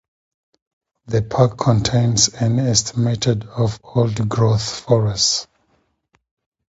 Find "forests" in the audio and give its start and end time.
4.79-5.45